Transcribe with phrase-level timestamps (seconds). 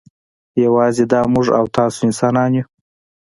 [0.63, 2.65] یوازې دا موږ او تاسې انسانان یو.